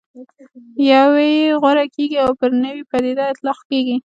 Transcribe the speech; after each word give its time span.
یوه 0.91 1.23
یې 1.37 1.47
غوره 1.61 1.85
کېږي 1.95 2.17
او 2.25 2.31
پر 2.39 2.51
نوې 2.63 2.83
پدیدې 2.91 3.25
اطلاق 3.33 3.59
کېږي. 3.69 3.97